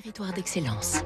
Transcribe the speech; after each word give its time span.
Territoire 0.00 0.32
d'excellence. 0.32 1.02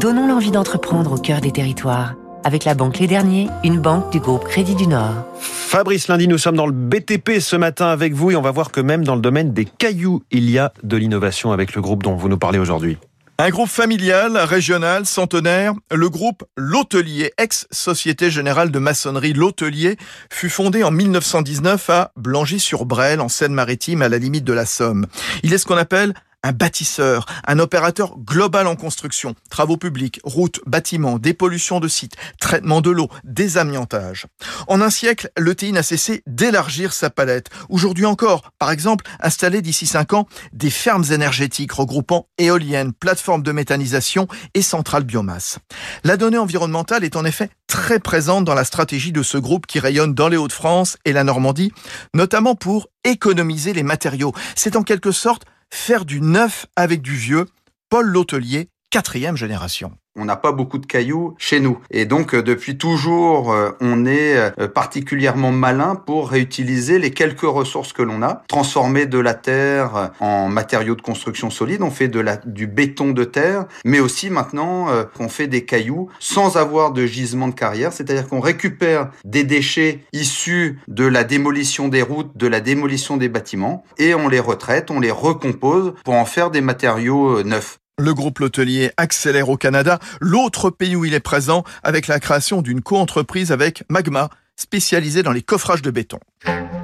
Donnons 0.00 0.26
l'envie 0.26 0.50
d'entreprendre 0.50 1.12
au 1.12 1.18
cœur 1.18 1.40
des 1.40 1.52
territoires. 1.52 2.14
Avec 2.42 2.64
la 2.64 2.74
banque 2.74 2.98
Les 2.98 3.06
Derniers, 3.06 3.48
une 3.62 3.78
banque 3.78 4.10
du 4.10 4.18
groupe 4.18 4.42
Crédit 4.42 4.74
du 4.74 4.88
Nord. 4.88 5.24
Fabrice 5.38 6.08
Lundi, 6.08 6.26
nous 6.26 6.38
sommes 6.38 6.56
dans 6.56 6.66
le 6.66 6.72
BTP 6.72 7.38
ce 7.38 7.54
matin 7.54 7.86
avec 7.86 8.12
vous 8.12 8.32
et 8.32 8.36
on 8.36 8.42
va 8.42 8.50
voir 8.50 8.72
que 8.72 8.80
même 8.80 9.04
dans 9.04 9.14
le 9.14 9.20
domaine 9.20 9.52
des 9.52 9.66
cailloux, 9.66 10.24
il 10.32 10.50
y 10.50 10.58
a 10.58 10.72
de 10.82 10.96
l'innovation 10.96 11.52
avec 11.52 11.76
le 11.76 11.80
groupe 11.80 12.02
dont 12.02 12.16
vous 12.16 12.28
nous 12.28 12.38
parlez 12.38 12.58
aujourd'hui. 12.58 12.98
Un 13.38 13.50
groupe 13.50 13.68
familial, 13.68 14.36
régional, 14.36 15.06
centenaire, 15.06 15.72
le 15.92 16.10
groupe 16.10 16.42
L'Hôtelier, 16.56 17.32
ex-Société 17.38 18.32
Générale 18.32 18.72
de 18.72 18.80
Maçonnerie 18.80 19.32
L'Hôtelier, 19.32 19.96
fut 20.28 20.50
fondé 20.50 20.82
en 20.82 20.90
1919 20.90 21.88
à 21.90 22.12
Blangy-sur-Brel, 22.16 23.20
en 23.20 23.28
Seine-Maritime, 23.28 24.02
à 24.02 24.08
la 24.08 24.18
limite 24.18 24.44
de 24.44 24.52
la 24.52 24.66
Somme. 24.66 25.06
Il 25.44 25.52
est 25.52 25.58
ce 25.58 25.66
qu'on 25.66 25.76
appelle 25.76 26.14
un 26.42 26.52
bâtisseur, 26.52 27.26
un 27.46 27.58
opérateur 27.58 28.18
global 28.18 28.66
en 28.66 28.76
construction, 28.76 29.34
travaux 29.50 29.76
publics, 29.76 30.20
routes, 30.24 30.60
bâtiments, 30.66 31.18
dépollution 31.18 31.80
de 31.80 31.88
sites, 31.88 32.16
traitement 32.40 32.80
de 32.80 32.90
l'eau, 32.90 33.08
désamiantage. 33.24 34.26
En 34.66 34.80
un 34.80 34.90
siècle, 34.90 35.30
l'ETI 35.38 35.72
n'a 35.72 35.82
cessé 35.82 36.22
d'élargir 36.26 36.92
sa 36.92 37.10
palette. 37.10 37.50
Aujourd'hui 37.68 38.06
encore, 38.06 38.50
par 38.58 38.70
exemple, 38.70 39.04
installer 39.20 39.62
d'ici 39.62 39.86
cinq 39.86 40.12
ans 40.12 40.26
des 40.52 40.70
fermes 40.70 41.04
énergétiques 41.10 41.72
regroupant 41.72 42.28
éoliennes, 42.38 42.92
plateformes 42.92 43.42
de 43.42 43.52
méthanisation 43.52 44.26
et 44.54 44.62
centrales 44.62 45.04
biomasse. 45.04 45.58
La 46.04 46.16
donnée 46.16 46.38
environnementale 46.38 47.04
est 47.04 47.16
en 47.16 47.24
effet 47.24 47.50
très 47.66 47.98
présente 47.98 48.44
dans 48.44 48.54
la 48.54 48.64
stratégie 48.64 49.12
de 49.12 49.22
ce 49.22 49.38
groupe 49.38 49.66
qui 49.66 49.78
rayonne 49.78 50.14
dans 50.14 50.28
les 50.28 50.36
Hauts-de-France 50.36 50.98
et 51.04 51.12
la 51.12 51.24
Normandie, 51.24 51.72
notamment 52.14 52.54
pour 52.54 52.88
économiser 53.04 53.72
les 53.72 53.82
matériaux. 53.82 54.32
C'est 54.54 54.76
en 54.76 54.82
quelque 54.82 55.12
sorte 55.12 55.44
faire 55.72 56.04
du 56.04 56.20
neuf 56.20 56.66
avec 56.76 57.00
du 57.00 57.16
vieux, 57.16 57.46
Paul 57.88 58.06
L'Hôtelier, 58.06 58.68
quatrième 58.90 59.36
génération. 59.36 59.96
On 60.14 60.26
n'a 60.26 60.36
pas 60.36 60.52
beaucoup 60.52 60.76
de 60.76 60.84
cailloux 60.84 61.34
chez 61.38 61.58
nous. 61.58 61.78
Et 61.90 62.04
donc, 62.04 62.34
euh, 62.34 62.42
depuis 62.42 62.76
toujours, 62.76 63.50
euh, 63.50 63.70
on 63.80 64.04
est 64.04 64.36
euh, 64.36 64.68
particulièrement 64.68 65.52
malin 65.52 65.94
pour 65.94 66.28
réutiliser 66.28 66.98
les 66.98 67.12
quelques 67.12 67.40
ressources 67.40 67.94
que 67.94 68.02
l'on 68.02 68.22
a, 68.22 68.42
transformer 68.46 69.06
de 69.06 69.18
la 69.18 69.32
terre 69.32 70.10
en 70.20 70.48
matériaux 70.48 70.96
de 70.96 71.00
construction 71.00 71.48
solide. 71.48 71.80
On 71.80 71.90
fait 71.90 72.08
de 72.08 72.20
la, 72.20 72.36
du 72.36 72.66
béton 72.66 73.12
de 73.12 73.24
terre, 73.24 73.64
mais 73.86 74.00
aussi 74.00 74.28
maintenant, 74.28 74.88
on 75.18 75.28
fait 75.28 75.46
des 75.46 75.64
cailloux 75.64 76.08
sans 76.18 76.56
avoir 76.56 76.92
de 76.92 77.06
gisement 77.06 77.48
de 77.48 77.54
carrière. 77.54 77.92
C'est-à-dire 77.92 78.28
qu'on 78.28 78.40
récupère 78.40 79.10
des 79.24 79.44
déchets 79.44 80.00
issus 80.12 80.78
de 80.88 81.06
la 81.06 81.24
démolition 81.24 81.88
des 81.88 82.02
routes, 82.02 82.36
de 82.36 82.46
la 82.46 82.60
démolition 82.60 83.16
des 83.16 83.28
bâtiments, 83.28 83.84
et 83.98 84.14
on 84.14 84.28
les 84.28 84.40
retraite, 84.40 84.90
on 84.90 85.00
les 85.00 85.10
recompose 85.10 85.94
pour 86.04 86.14
en 86.14 86.24
faire 86.24 86.50
des 86.50 86.60
matériaux 86.60 87.42
neufs. 87.42 87.78
Le 87.98 88.14
groupe 88.14 88.38
L'Hôtelier 88.38 88.90
accélère 88.96 89.50
au 89.50 89.56
Canada, 89.58 89.98
l'autre 90.20 90.70
pays 90.70 90.96
où 90.96 91.04
il 91.04 91.12
est 91.12 91.20
présent, 91.20 91.62
avec 91.82 92.06
la 92.06 92.20
création 92.20 92.62
d'une 92.62 92.80
co-entreprise 92.80 93.52
avec 93.52 93.84
Magma, 93.90 94.30
spécialisée 94.56 95.22
dans 95.22 95.32
les 95.32 95.42
coffrages 95.42 95.82
de 95.82 95.90
béton. 95.90 96.18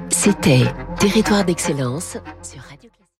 C'était 0.09 0.65
Territoire 0.99 1.45
d'excellence 1.45 2.17
sur 2.43 2.61
Radio 2.61 2.89